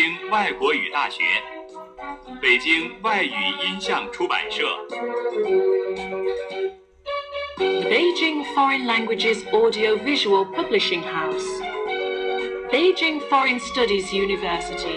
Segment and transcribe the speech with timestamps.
[0.00, 1.22] 京外国语大学、
[2.40, 4.64] 北京外语音像出版社。
[7.56, 11.44] The Beijing Foreign Languages Audiovisual Publishing House.
[12.70, 14.96] Beijing Foreign Studies University.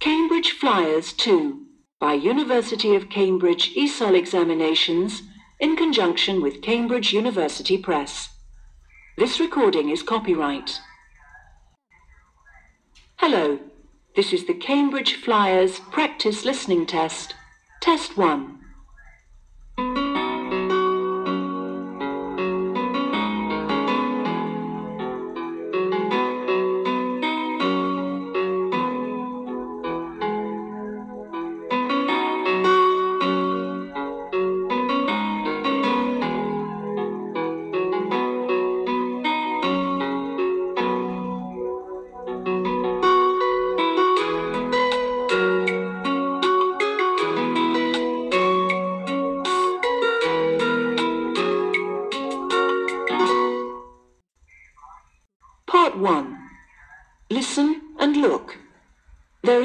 [0.00, 1.57] Cambridge Flyers 2
[1.99, 5.23] by University of Cambridge ESOL examinations
[5.59, 8.29] in conjunction with Cambridge University Press.
[9.17, 10.79] This recording is copyright.
[13.17, 13.59] Hello,
[14.15, 17.35] this is the Cambridge Flyers practice listening test,
[17.81, 18.58] test 1.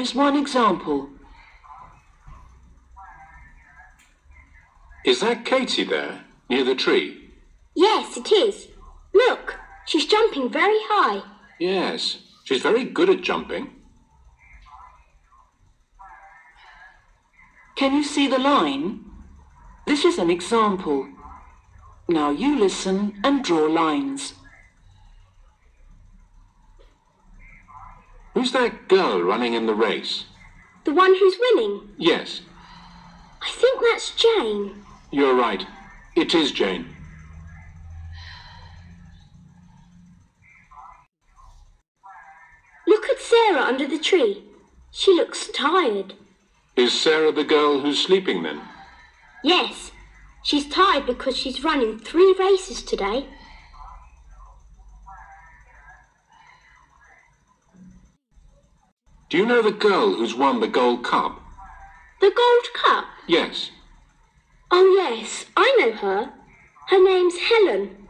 [0.05, 1.09] Is one example.
[5.03, 7.31] Is that Katie there, near the tree?
[7.75, 8.67] Yes, it is.
[9.15, 9.55] Look,
[9.87, 11.23] she's jumping very high.
[11.59, 13.71] Yes, she's very good at jumping.
[17.75, 19.05] Can you see the line?
[19.87, 21.07] This is an example.
[22.07, 24.35] Now you listen and draw lines.
[28.35, 30.25] Who's that girl running in the race?
[30.83, 31.89] The one who's winning.
[31.97, 32.41] Yes,
[33.41, 34.83] I think that's Jane.
[35.09, 35.65] you're right.
[36.17, 36.93] It is Jane.
[42.85, 44.43] Look at Sarah under the tree.
[44.91, 46.13] She looks tired.
[46.75, 48.61] Is Sarah the girl who's sleeping then?
[49.45, 49.91] Yes,
[50.43, 53.27] she's tired because she's running three races today.
[59.29, 61.41] Do you know the girl who's won the Gold Cup?
[62.21, 63.05] The Gold Cup.
[63.27, 63.71] Yes.
[64.69, 66.33] Oh, yes, I know her.
[66.87, 68.07] Her name's Helen.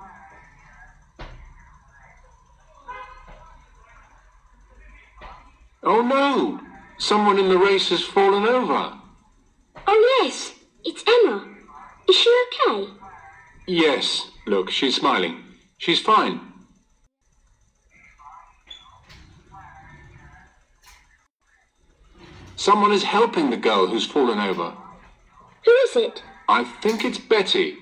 [5.83, 6.59] Oh no!
[6.97, 8.97] Someone in the race has fallen over.
[9.87, 10.53] Oh, yes,
[10.83, 11.47] it's Emma.
[12.09, 12.89] Is she okay?
[13.67, 15.43] Yes, look, she's smiling.
[15.77, 16.41] She's fine.
[22.55, 24.73] Someone is helping the girl who's fallen over.
[25.65, 26.23] Who is it?
[26.47, 27.77] I think it's Betty.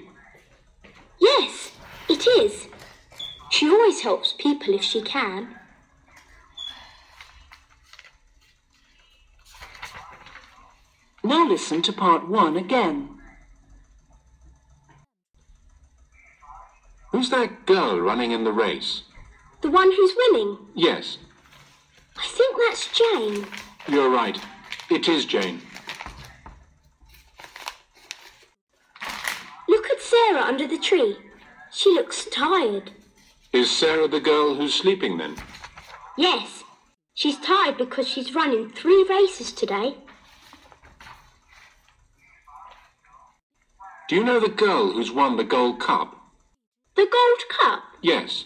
[1.19, 1.71] Yes,
[2.09, 2.67] it is.
[3.51, 5.55] She always helps people if she can.
[11.23, 13.09] Now listen to part 1 again.
[17.11, 19.03] Who's that girl running in the race?
[19.61, 20.57] The one who's winning.
[20.73, 21.19] Yes,
[22.17, 23.45] I think that's Jane.
[23.87, 24.37] you're right.
[24.89, 25.61] It is Jane.
[29.67, 31.17] Look at Sarah under the tree.
[31.71, 32.91] She looks tired.
[33.51, 35.35] Is Sarah the girl who's sleeping then?
[36.17, 36.63] Yes,
[37.13, 39.95] she's tired because she's running three races today.
[44.09, 46.15] Do you know the girl who's won the Gold Cup?
[46.95, 47.83] The Gold Cup.
[48.01, 48.45] Yes.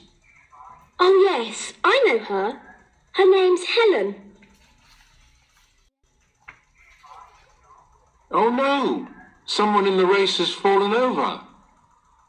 [0.99, 2.61] Oh, yes, I know her.
[3.13, 4.15] Her name's Helen.
[8.31, 9.07] Oh no!
[9.45, 11.41] Someone in the race has fallen over.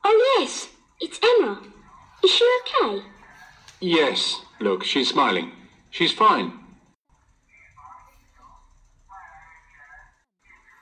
[0.04, 0.68] Oh, yes,
[1.00, 1.60] it's Emma.
[2.22, 3.02] Is she okay?
[3.80, 5.52] Yes, look, she's smiling.
[5.90, 6.52] She's fine.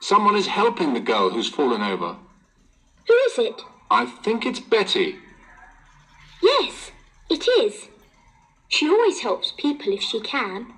[0.01, 2.17] Someone is helping the girl who's fallen over.
[3.09, 3.63] Who is it?
[3.91, 5.17] I think it's Betty.
[6.43, 6.93] Yes,
[7.31, 7.89] it is.
[8.69, 10.75] She always helps people if she can.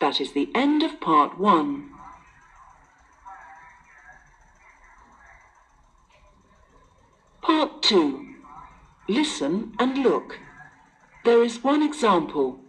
[0.00, 1.90] That is the end of part 1.
[7.42, 8.34] Part 2.
[9.08, 10.38] Listen and look.
[11.24, 12.60] There is one example.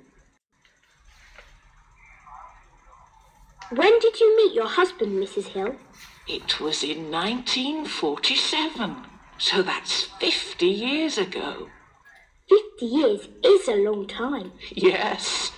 [3.74, 5.48] When did you meet your husband, Mrs.
[5.48, 5.75] Hill?
[6.28, 8.98] It was in 1947,
[9.38, 11.69] so that's 50 years ago.
[12.50, 14.51] Fifty years is a long time.
[14.72, 15.54] Yes,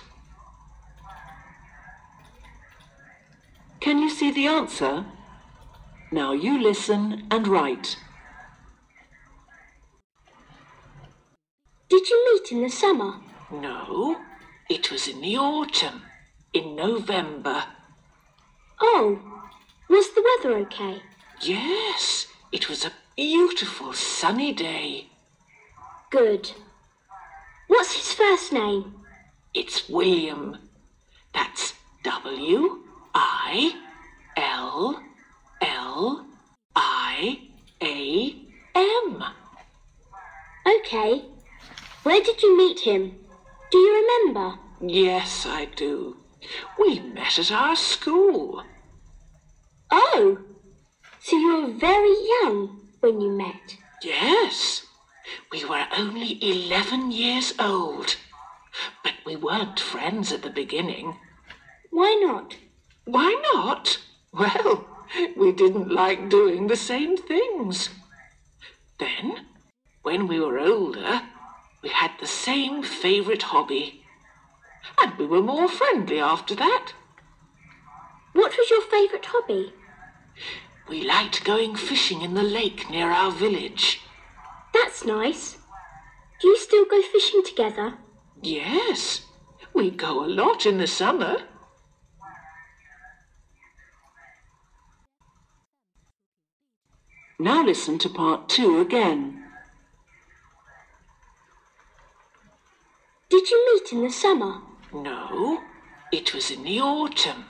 [3.84, 5.04] Can you see the answer?
[6.10, 7.98] Now you listen and write.
[11.90, 13.20] Did you meet in the summer?
[13.52, 14.22] No,
[14.70, 16.00] it was in the autumn,
[16.54, 17.64] in November.
[18.80, 19.20] Oh,
[19.90, 21.02] was the weather okay?
[21.42, 25.08] Yes, it was a beautiful sunny day.
[26.08, 26.52] Good.
[27.66, 28.94] What's his first name?
[29.52, 30.56] It's William.
[31.34, 32.83] That's W
[33.14, 33.72] I
[34.36, 35.02] L
[35.62, 36.26] L
[36.74, 37.38] I
[37.82, 38.34] A
[38.74, 39.24] M.
[40.66, 41.24] Okay.
[42.02, 43.16] Where did you meet him?
[43.70, 44.58] Do you remember?
[44.80, 46.16] Yes, I do.
[46.78, 48.62] We met at our school.
[49.90, 50.38] Oh,
[51.20, 53.76] so you were very young when you met.
[54.02, 54.84] Yes,
[55.50, 58.16] we were only 11 years old.
[59.02, 61.16] But we weren't friends at the beginning.
[61.90, 62.56] Why not?
[63.04, 63.98] Why not?
[64.32, 64.86] Well,
[65.36, 67.90] we didn't like doing the same things.
[68.98, 69.46] Then,
[70.02, 71.22] when we were older,
[71.82, 74.04] we had the same favourite hobby.
[75.00, 76.92] And we were more friendly after that.
[78.32, 79.72] What was your favourite hobby?
[80.88, 84.00] We liked going fishing in the lake near our village.
[84.72, 85.56] That's nice.
[86.40, 87.94] Do you still go fishing together?
[88.42, 89.22] Yes,
[89.72, 91.44] we go a lot in the summer.
[97.38, 99.44] Now listen to part two again.
[103.28, 104.60] Did you meet in the summer?
[104.92, 105.60] No,
[106.12, 107.46] it was in the autumn,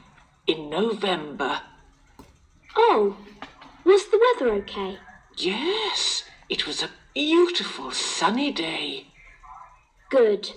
[0.46, 1.60] in November.
[2.74, 3.16] Oh,
[3.84, 4.98] was the weather okay?
[5.36, 9.08] Yes, it was a beautiful sunny day.
[10.08, 10.50] Good.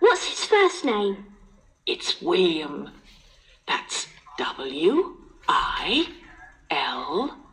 [0.00, 1.26] What's his first name?
[1.84, 2.90] It's William.
[3.68, 4.06] That's
[4.38, 5.18] W
[5.48, 6.08] I
[6.70, 7.45] L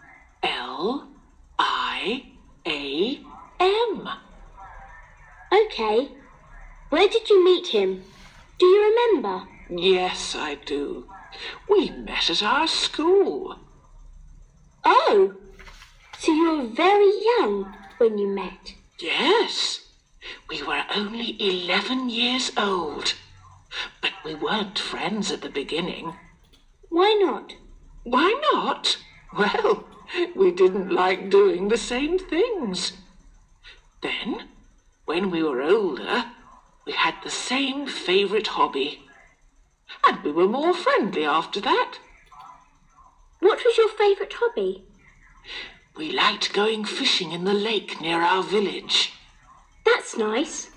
[0.43, 1.07] L
[1.57, 2.25] I
[2.67, 3.19] A
[3.59, 4.09] M.
[5.51, 6.09] Okay.
[6.89, 8.03] Where did you meet him?
[8.59, 9.47] Do you remember?
[9.69, 11.07] Yes, I do.
[11.67, 13.57] We met at our school.
[14.85, 15.33] Oh,
[16.19, 18.75] so you were very young when you met.
[18.99, 19.87] Yes,
[20.49, 23.13] we were only 11 years old.
[24.01, 26.13] But we weren't friends at the beginning.
[26.89, 27.55] Why not?
[28.03, 28.97] Why not?
[29.35, 29.87] Well,
[30.35, 32.93] we didn't like doing the same things.
[34.01, 34.49] Then,
[35.05, 36.25] when we were older,
[36.85, 39.01] we had the same favourite hobby.
[40.05, 41.99] And we were more friendly after that.
[43.39, 44.83] What was your favourite hobby?
[45.95, 49.13] We liked going fishing in the lake near our village.
[49.85, 50.69] That's nice.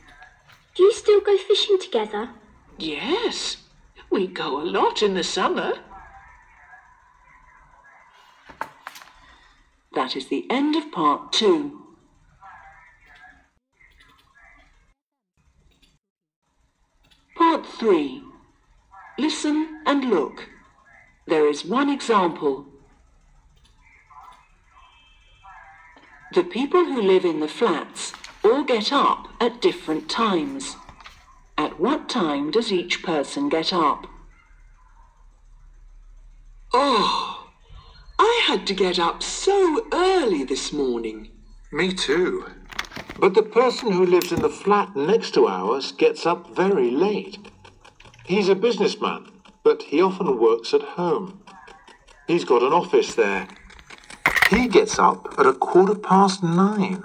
[0.74, 2.30] Do you still go fishing together?
[2.78, 3.56] Yes,
[4.10, 5.74] we go a lot in the summer.
[9.96, 11.80] That is the end of part two.
[17.34, 18.22] Part three.
[19.18, 20.50] Listen and look.
[21.26, 22.66] There is one example.
[26.34, 28.12] The people who live in the flats
[28.44, 30.76] all get up at different times.
[31.56, 34.06] At what time does each person get up?
[36.74, 37.35] Oh,
[38.18, 41.30] I had to get up so early this morning.
[41.72, 42.46] Me too.
[43.18, 47.38] But the person who lives in the flat next to ours gets up very late.
[48.24, 49.30] He's a businessman,
[49.62, 51.42] but he often works at home.
[52.26, 53.48] He's got an office there.
[54.50, 57.02] He gets up at a quarter past nine.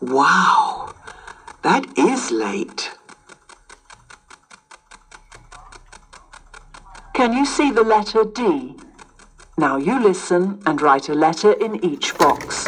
[0.00, 0.94] Wow,
[1.62, 2.90] that is late.
[7.14, 8.76] Can you see the letter D?
[9.60, 12.66] Now you listen and write a letter in each box.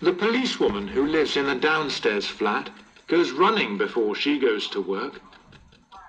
[0.00, 2.70] The policewoman who lives in the downstairs flat
[3.06, 5.20] goes running before she goes to work.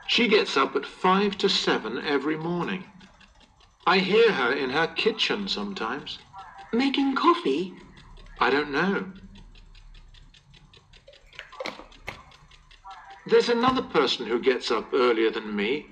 [0.07, 2.85] She gets up at five to seven every morning.
[3.85, 6.19] I hear her in her kitchen sometimes.
[6.71, 7.73] Making coffee?
[8.39, 9.11] I don't know.
[13.25, 15.87] There's another person who gets up earlier than me.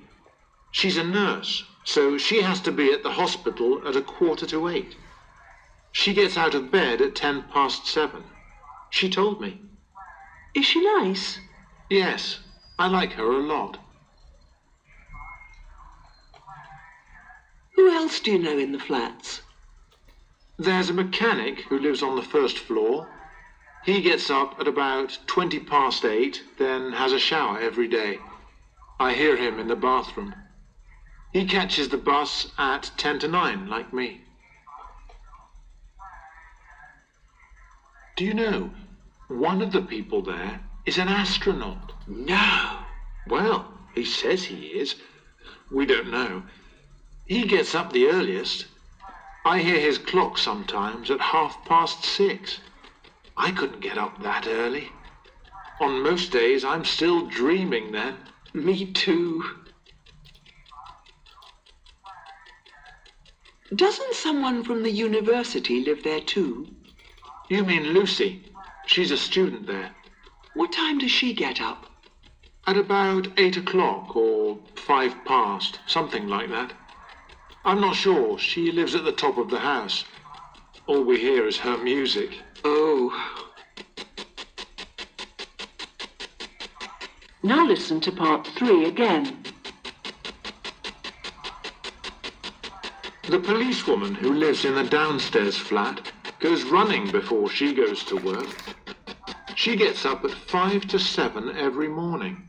[0.78, 4.68] She's a nurse, so she has to be at the hospital at a quarter to
[4.68, 4.96] eight.
[5.92, 8.26] She gets out of bed at ten past seven.
[8.92, 9.60] She told me.
[10.54, 11.40] Is she nice?
[11.90, 12.42] Yes,
[12.78, 13.80] I like her a lot.
[17.76, 19.42] Who else do you know in the flats?
[20.60, 23.10] There's a mechanic who lives on the first floor.
[23.84, 28.20] He gets up at about 20 past eight, then has a shower every day.
[29.00, 30.36] I hear him in the bathroom.
[31.34, 34.22] He catches the bus at 10 to 9, like me.
[38.16, 38.72] Do you know,
[39.28, 41.92] one of the people there is an astronaut.
[42.08, 42.80] No.
[43.28, 44.96] Well, he says he is.
[45.70, 46.44] We don't know.
[47.26, 48.66] He gets up the earliest.
[49.46, 52.60] I hear his clock sometimes at half past six.
[53.36, 54.92] I couldn't get up that early.
[55.80, 58.18] On most days, I'm still dreaming then.
[58.54, 59.44] Me too.
[63.76, 66.68] Doesn't someone from the university live there too?
[67.50, 68.44] You mean Lucy?
[68.86, 69.94] She's a student there.
[70.54, 71.86] What time does she get up?
[72.66, 76.74] At about eight o'clock or five past, something like that.
[77.66, 78.40] I'm not sure.
[78.40, 80.06] She lives at the top of the house.
[80.86, 82.32] All we hear is her music.
[82.64, 83.12] Oh,
[87.44, 89.44] Now listen to part three again.
[93.28, 98.48] The policewoman who lives in the downstairs flat goes running before she goes to work.
[99.54, 102.48] She gets up at five to seven every morning.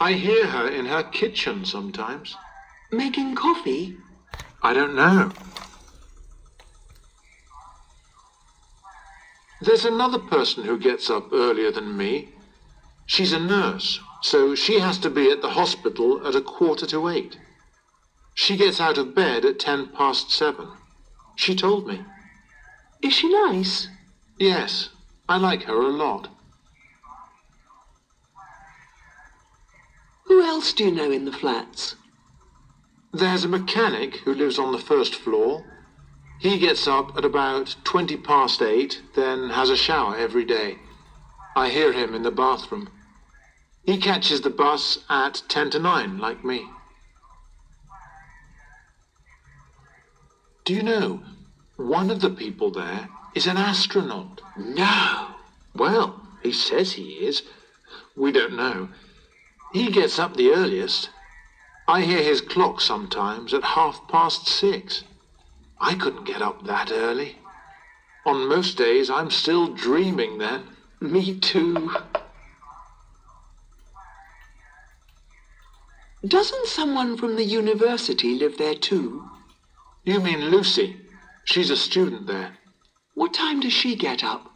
[0.00, 2.36] I hear her in her kitchen sometimes.
[2.90, 3.96] making coffee?
[4.60, 5.30] I don't know.
[9.60, 12.30] There's another person who gets up earlier than me.
[13.06, 17.08] She's a nurse, so she has to be at the hospital at a quarter to
[17.08, 17.38] eight.
[18.38, 20.68] She gets out of bed at ten past seven.
[21.36, 22.02] She told me.
[23.02, 23.88] Is she nice?
[24.38, 24.90] Yes,
[25.26, 26.28] I like her a lot.
[30.26, 31.96] Who else do you know in the flats?
[33.10, 35.64] There's a mechanic who lives on the first floor.
[36.38, 40.76] He gets up at about twenty past eight, then has a shower every day.
[41.56, 42.90] I hear him in the bathroom.
[43.86, 46.66] He catches the bus at ten to nine, like me.
[50.66, 51.22] Do you know,
[51.76, 54.40] one of the people there is an astronaut.
[54.56, 55.28] No.
[55.76, 57.42] Well, he says he is.
[58.16, 58.88] We don't know.
[59.72, 61.10] He gets up the earliest.
[61.86, 65.04] I hear his clock sometimes at half past six.
[65.80, 67.38] I couldn't get up that early.
[68.24, 70.64] On most days, I'm still dreaming then.
[71.00, 71.94] Me too.
[76.26, 79.30] Doesn't someone from the university live there too?
[80.06, 81.00] You mean Lucy?
[81.44, 82.56] She's a student there.
[83.14, 84.52] What time does she get up?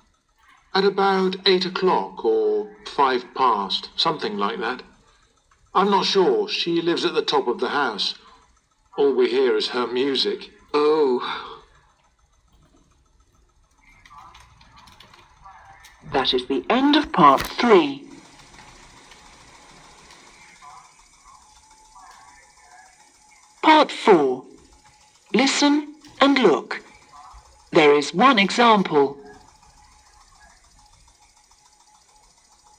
[0.73, 4.85] At about eight o'clock or five past, something like that.
[5.75, 6.49] I'm not sure.
[6.49, 8.15] She lives at the top of the house.
[8.97, 10.51] All we hear is her music.
[10.73, 11.51] Oh,
[16.13, 18.05] That is the end of part three.
[23.63, 24.50] Part four.
[25.33, 26.83] Listen and look.
[27.71, 29.17] There is one example.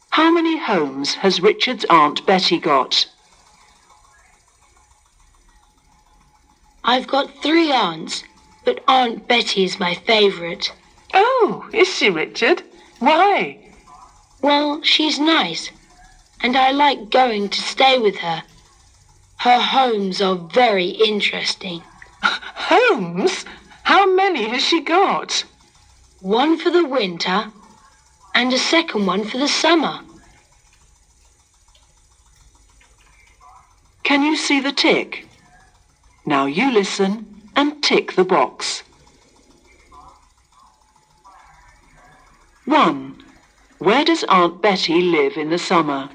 [0.09, 3.07] How many homes has Richard's Aunt Betty got?
[6.83, 8.23] I've got three aunts,
[8.65, 10.73] but Aunt Betty is my favourite.
[11.13, 12.63] Oh, is she, Richard?
[12.99, 13.59] Why?
[14.41, 15.71] Well, she's nice,
[16.41, 18.43] and I like going to stay with her.
[19.37, 21.83] Her homes are very interesting.
[22.73, 23.43] Homes?
[23.83, 25.43] How many has she got?
[26.21, 27.51] One for the winter
[28.33, 29.99] and a second one for the summer.
[34.03, 35.27] Can you see the tick?
[36.25, 38.83] Now you listen and tick the box.
[42.63, 43.21] 1.
[43.79, 46.09] Where does Aunt Betty live in the summer?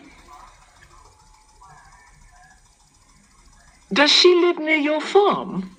[3.92, 5.75] Does she live near your farm?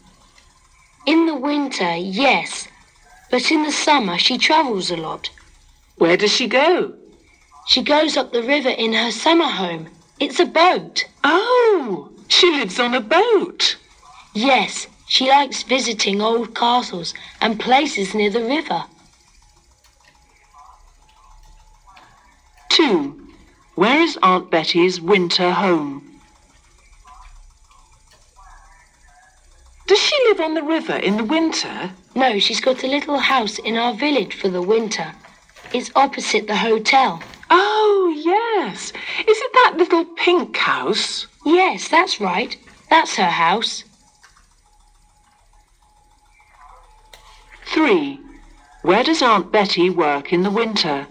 [1.08, 2.68] In the winter, yes,
[3.32, 5.30] but in the summer she travels a lot.
[5.96, 6.96] Where does she go?
[7.66, 9.88] She goes up the river in her summer home.
[10.20, 11.06] It's a boat.
[11.24, 13.78] Oh, she lives on a boat.
[14.34, 18.84] Yes, she likes visiting old castles and places near the river.
[22.72, 23.30] 2.
[23.76, 26.07] Where is Aunt Betty's winter home?
[29.88, 31.92] Does she live on the river in the winter?
[32.14, 35.14] No, she's got a little house in our village for the winter.
[35.74, 37.24] It's opposite the hotel.
[37.50, 38.92] Oh, yes.
[38.92, 41.28] Is it that little pink house?
[41.46, 42.58] Yes, that's right.
[42.90, 43.86] That's her house.
[47.68, 48.20] 3.
[48.82, 51.08] Where does Aunt Betty work in the winter?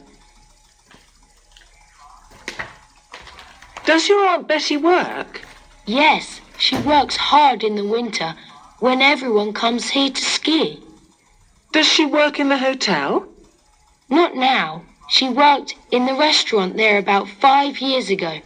[3.87, 5.41] Does your Aunt Betty work?
[5.87, 8.35] Yes, she works hard in the winter
[8.79, 10.83] when everyone comes here to ski.
[11.73, 13.27] Does she work in the hotel?
[14.09, 14.83] Not now.
[15.09, 18.41] She worked in the restaurant there about five years ago.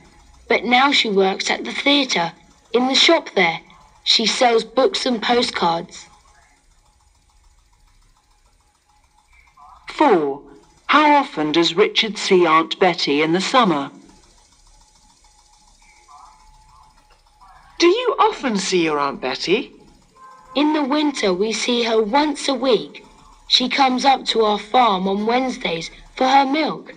[0.49, 2.33] But now she works at the theatre,
[2.73, 3.61] in the shop there.
[4.05, 6.07] She sells books and postcards.
[9.89, 10.43] 4.
[10.87, 13.91] How often does Richard see Aunt Betty in the summer?
[17.79, 19.73] Do you often see your Aunt Betty?
[20.55, 23.05] In the winter, we see her once a week.
[23.47, 26.95] She comes up to our farm on Wednesdays for her milk.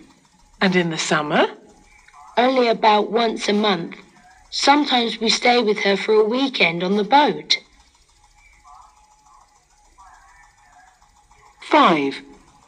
[0.59, 1.47] And in the summer?
[2.37, 3.95] Only about once a month.
[4.49, 7.57] Sometimes we stay with her for a weekend on the boat.
[11.61, 12.21] 5.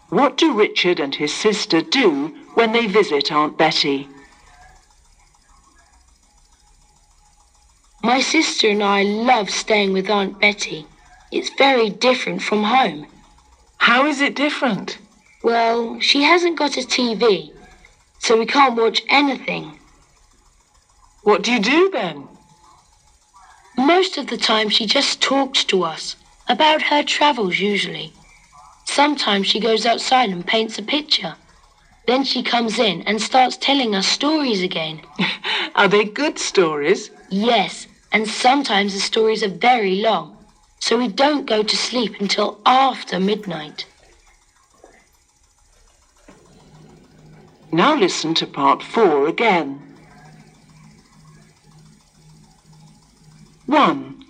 [0.10, 4.08] What do Richard and his sister do when they visit Aunt Betty?
[8.16, 10.88] My sister and I love staying with Aunt Betty.
[11.34, 13.08] It's very different from home.
[13.76, 15.00] How is it different?
[15.44, 17.52] Well, she hasn't got a TV,
[18.20, 19.78] so we can't watch anything.
[21.24, 22.30] What do you do then?
[23.78, 26.16] Most of the time, she just talks to us
[26.48, 28.14] about her travels, usually.
[28.86, 31.36] Sometimes she goes outside and paints a picture.
[32.08, 35.02] Then she comes in and starts telling us stories again.
[35.76, 37.12] Are they good stories?
[37.30, 40.38] Yes, and sometimes the stories are very long,
[40.80, 43.86] so we don't go to sleep until after midnight.
[47.72, 49.82] Now listen to part 4 again.
[53.66, 54.26] 1.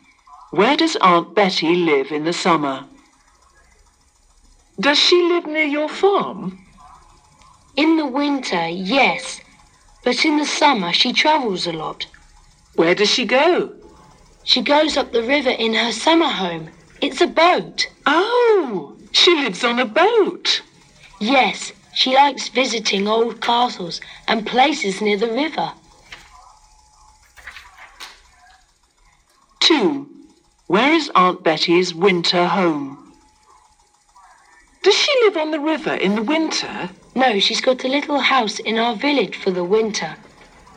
[0.51, 2.85] Where does Aunt Betty live in the summer?
[4.79, 6.57] Does she live near your farm?
[7.75, 9.41] In the winter, yes,
[10.03, 12.07] but in the summer she travels a lot.
[12.75, 13.73] Where does she go?
[14.43, 16.69] She goes up the river in her summer home.
[17.01, 17.87] It's a boat.
[18.05, 20.61] Oh, she lives on a boat.
[21.19, 25.71] Yes, she likes visiting old castles and places near the river.
[29.61, 30.07] 2.
[30.67, 33.13] Where is Aunt Betty's winter home?
[34.83, 36.89] Does she live on the river in the winter?
[37.15, 40.15] No, she's got a little house in our village for the winter.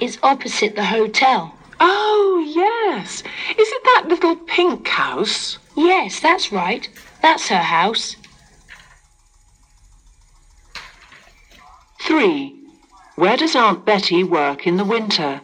[0.00, 1.57] It's opposite the hotel.
[1.80, 3.22] Oh, yes.
[3.50, 5.58] Is it that little pink house?
[5.76, 6.88] Yes, that's right.
[7.22, 8.16] That's her house.
[12.00, 12.54] 3.
[13.16, 15.40] Where does Aunt Betty work in the winter?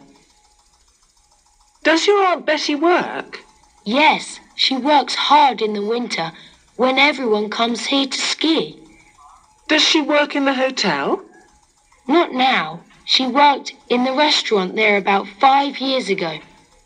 [1.83, 3.41] Does your Aunt Betty work?
[3.83, 6.31] Yes, she works hard in the winter
[6.75, 8.79] when everyone comes here to ski.
[9.67, 11.23] Does she work in the hotel?
[12.07, 12.81] Not now.
[13.05, 16.39] She worked in the restaurant there about five years ago.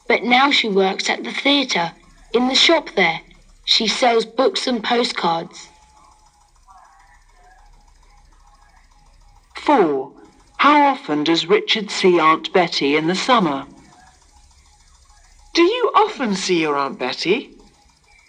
[0.08, 1.93] But now she works at the theatre,
[2.34, 3.21] in the shop there.
[3.63, 5.69] She sells books and postcards.
[9.55, 10.12] 4.
[10.58, 13.65] How often does Richard see Aunt Betty in the summer?
[15.53, 17.51] Do you often see your Aunt Betty?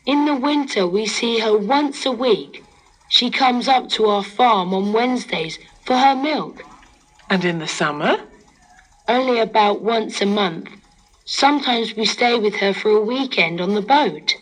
[0.06, 2.62] In the winter, we see her once a week.
[3.08, 6.62] She comes up to our farm on Wednesdays for her milk.
[7.30, 8.18] And in the summer?
[9.08, 10.68] Only about once a month.
[11.24, 14.34] Sometimes we stay with her for a weekend on the boat.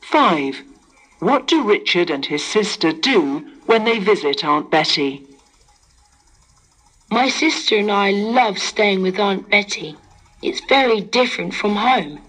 [0.00, 0.62] 5.
[1.20, 5.24] What do Richard and his sister do when they visit Aunt Betty?
[7.12, 9.96] My sister and I love staying with Aunt Betty.
[10.42, 12.20] It's very different from home.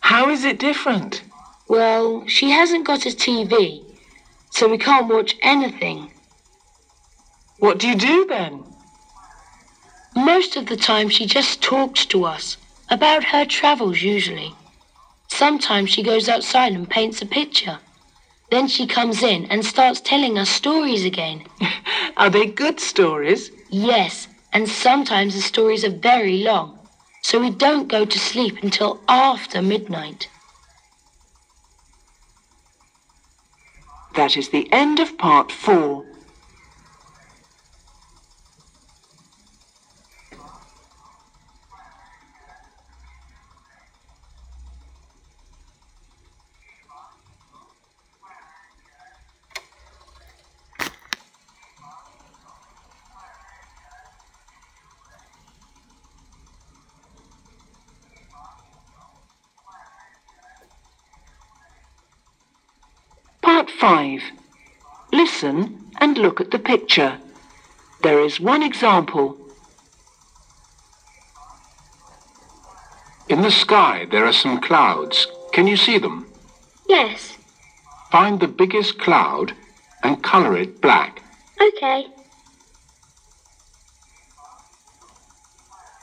[0.00, 1.22] How is it different?
[1.66, 3.84] Well, she hasn't got a TV,
[4.50, 6.10] so we can't watch anything.
[7.58, 8.64] What do you do then?
[10.14, 12.56] Most of the time, she just talks to us
[12.88, 14.54] about her travels, usually.
[15.28, 17.78] Sometimes she goes outside and paints a picture.
[18.50, 21.44] Then she comes in and starts telling us stories again.
[22.16, 23.50] Are they good stories?
[23.70, 26.78] Yes, and sometimes the stories are very long,
[27.22, 30.28] so we don't go to sleep until after midnight.
[34.18, 36.04] That is the end of part 4.
[63.42, 64.22] Part 5.
[65.12, 67.18] Listen and look at the picture.
[68.02, 69.38] There is one example.
[73.28, 75.28] In the sky, there are some clouds.
[75.52, 76.26] Can you see them?
[76.88, 77.38] Yes.
[78.10, 79.52] Find the biggest cloud
[80.02, 81.22] and colour it black.
[81.60, 82.06] Okay.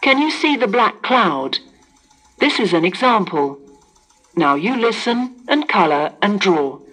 [0.01, 1.59] Can you see the black cloud?
[2.39, 3.59] This is an example.
[4.37, 6.84] Now you listen and colour and draw.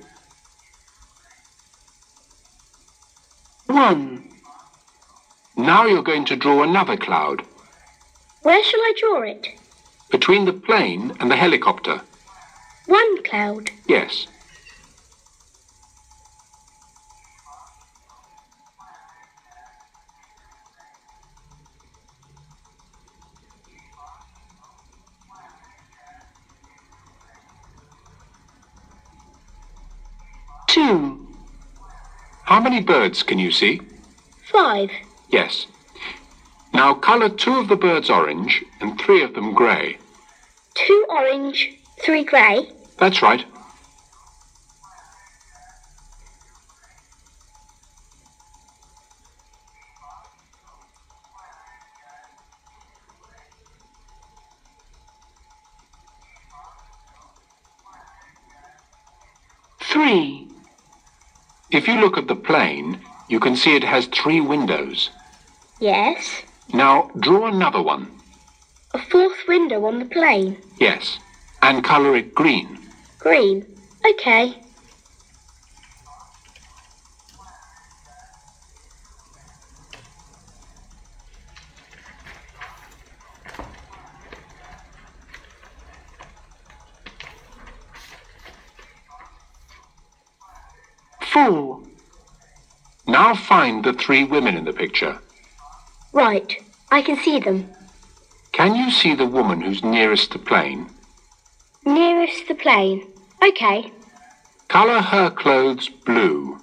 [3.73, 4.23] 1.
[5.57, 7.43] Now you're going to draw another cloud
[8.43, 9.49] Where shall I draw it?
[10.11, 12.03] between the plane and the helicopter.
[12.87, 13.71] One cloud.
[13.89, 14.27] Yes.
[30.67, 31.22] Two.
[32.53, 33.81] How many birds can you see?
[34.51, 34.91] Five.
[35.31, 35.69] Yes.
[36.75, 39.97] Now colour two of the birds orange and three of them grey.
[40.75, 41.71] Two orange,
[42.05, 42.71] three grey.
[42.99, 43.47] That's right.
[59.81, 60.52] Three.
[61.73, 65.09] If you look at the plane, you can see it has three windows.
[65.81, 66.43] Yes.
[66.75, 68.11] Now draw another one.
[68.93, 70.59] A fourth window on the plane.
[70.79, 71.19] Yes.
[71.63, 72.79] And colour it green.
[73.19, 73.65] Green.
[74.07, 74.55] Okay.
[91.33, 91.81] Four.
[93.33, 95.19] Now find the three women in the picture.
[96.13, 96.63] Right.
[96.91, 97.67] I can see them.
[98.53, 100.91] Can you see the woman who's nearest the plane?
[101.87, 103.11] Nearest the plane.
[103.43, 103.91] Okay.
[104.69, 106.59] Colour her clothes blue.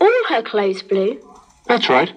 [0.00, 1.20] All her clothes blue.
[1.68, 2.12] That's right.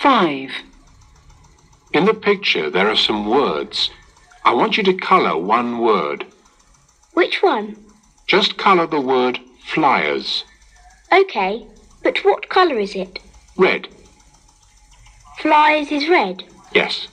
[0.00, 0.50] Five.
[1.92, 3.90] In the picture, there are some words.
[4.44, 6.24] I want you to colour one word.
[7.12, 7.76] Which one?
[8.28, 10.44] Just colour the word flyers.
[11.12, 11.66] Okay.
[12.04, 13.18] But what colour is it?
[13.56, 13.88] Red.
[15.38, 16.44] Flies is red.
[16.72, 17.08] Yes.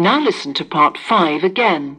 [0.00, 1.98] Now listen to part five again.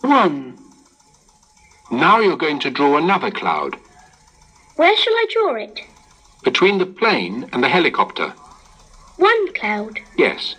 [0.00, 0.58] One.
[1.92, 3.76] Now you're going to draw another cloud
[4.74, 5.80] Where shall I draw it?
[6.42, 8.30] between the plane and the helicopter.
[9.16, 10.00] One cloud.
[10.18, 10.56] Yes.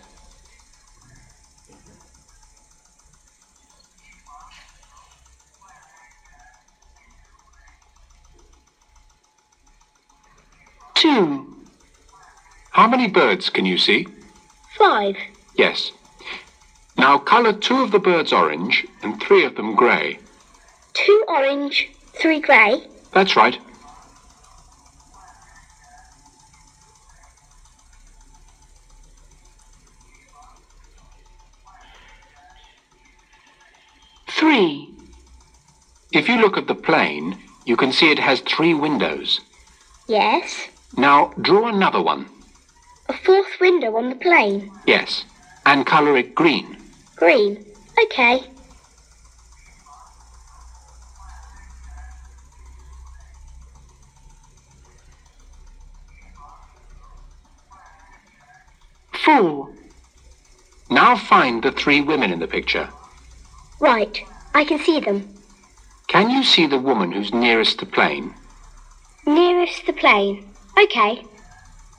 [10.95, 11.55] Two.
[12.71, 14.07] How many birds can you see?
[14.75, 15.15] Five.
[15.55, 15.91] Yes.
[16.97, 20.17] Now colour two of the birds orange and three of them grey.
[20.93, 22.87] Two orange, three grey.
[23.13, 23.59] That's right.
[34.27, 34.89] Three.
[36.11, 39.39] If you look at the plane, you can see it has three windows.
[40.07, 40.67] Yes.
[40.97, 42.27] Now draw another one.
[43.59, 44.71] Window on the plane.
[44.85, 45.25] Yes.
[45.65, 46.77] And colour it green.
[47.15, 47.65] Green.
[48.05, 48.43] Okay.
[59.25, 59.73] Four.
[60.89, 62.89] Now find the three women in the picture.
[63.79, 64.21] Right.
[64.53, 65.27] I can see them.
[66.07, 68.33] Can you see the woman who's nearest the plane?
[69.25, 70.49] Nearest the plane.
[70.81, 71.23] Okay.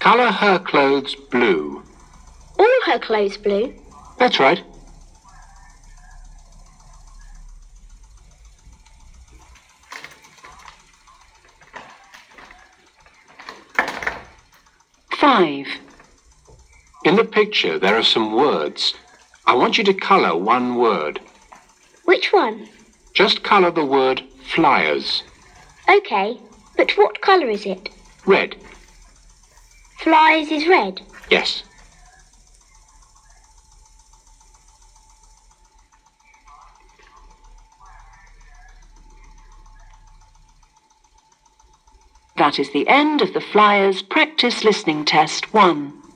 [0.08, 1.82] Colour her clothes blue.
[2.58, 3.74] All her clothes blue.
[4.18, 4.62] That's right.
[15.10, 15.66] Five.
[17.04, 18.94] In the picture, there are some words.
[19.44, 21.20] I want you to colour one word.
[22.06, 22.66] Which one?
[23.12, 24.22] Just colour the word
[24.54, 25.22] flyers.
[25.86, 26.40] Okay.
[26.78, 27.90] But what colour is it?
[28.24, 28.56] Red.
[29.98, 31.02] Flies is red.
[31.28, 31.64] Yes.
[42.36, 46.07] That is the end of the Flyers Practice Listening Test 1.